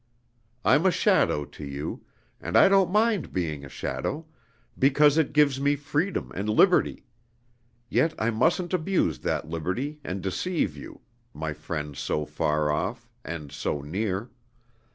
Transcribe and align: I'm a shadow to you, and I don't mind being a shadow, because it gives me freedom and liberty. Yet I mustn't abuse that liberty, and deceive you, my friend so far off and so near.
I'm 0.65 0.87
a 0.87 0.91
shadow 0.91 1.45
to 1.45 1.63
you, 1.63 2.03
and 2.41 2.57
I 2.57 2.69
don't 2.69 2.89
mind 2.91 3.31
being 3.31 3.63
a 3.63 3.69
shadow, 3.69 4.25
because 4.79 5.19
it 5.19 5.31
gives 5.31 5.61
me 5.61 5.75
freedom 5.75 6.31
and 6.33 6.49
liberty. 6.49 7.05
Yet 7.87 8.15
I 8.17 8.31
mustn't 8.31 8.73
abuse 8.73 9.19
that 9.19 9.47
liberty, 9.47 9.99
and 10.03 10.23
deceive 10.23 10.75
you, 10.75 11.01
my 11.35 11.53
friend 11.53 11.95
so 11.95 12.25
far 12.25 12.71
off 12.71 13.07
and 13.23 13.51
so 13.51 13.81
near. 13.83 14.31